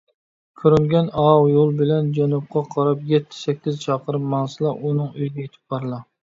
[0.59, 6.03] كۆرۈنگەن ئاۋۇ يول بىلەن جەنۇبقا قاراپ يەتتە- سەككىز چاقىرىم ماڭسىلا، ئۇنىڭ ئۆيىگە يېتىپ بارىلا.